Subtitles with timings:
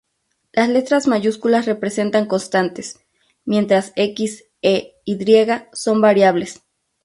[0.51, 2.99] Las letras mayúsculas representan constantes,
[3.45, 5.19] mientras "x" e "y"
[5.73, 6.63] son variables.